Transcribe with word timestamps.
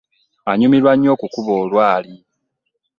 Anyumirwa 0.51 0.91
nnyo 0.95 1.09
okukuba 1.15 1.51
olwali! 1.61 2.13